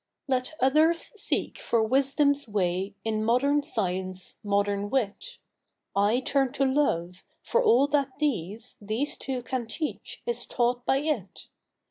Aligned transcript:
Let 0.27 0.55
others 0.59 1.11
seek 1.15 1.59
for 1.59 1.87
ivisdouvs 1.87 2.47
way 2.47 2.95
In 3.03 3.23
modern 3.23 3.61
science, 3.61 4.37
modern 4.43 4.89
ivit, 4.89 5.37
—/ 6.21 6.25
turn 6.25 6.51
to 6.53 6.65
love, 6.65 7.23
for 7.43 7.63
all 7.63 7.87
tJiat 7.87 8.09
these. 8.17 8.77
These 8.81 9.15
tn'O 9.19 9.45
can 9.45 9.67
teach, 9.67 10.23
is 10.25 10.47
taught 10.47 10.87
by 10.87 11.01
it. 11.01 11.49